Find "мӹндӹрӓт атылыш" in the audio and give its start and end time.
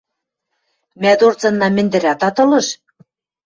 1.75-2.67